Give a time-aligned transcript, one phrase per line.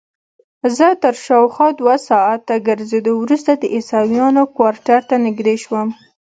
[0.77, 5.89] زه تر شاوخوا دوه ساعته ګرځېدو وروسته د عیسویانو کوارټر ته نږدې شوم.